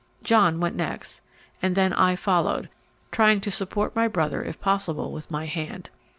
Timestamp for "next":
0.75-1.21